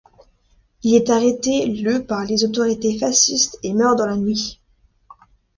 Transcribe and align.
Il 0.81 0.95
est 0.95 1.11
arrêté 1.11 1.67
le 1.67 2.03
par 2.03 2.25
les 2.25 2.43
autorités 2.43 2.97
fascistes 2.97 3.59
et 3.61 3.71
meurt 3.75 3.99
dans 3.99 4.07
la 4.07 4.17
nuit. 4.17 4.59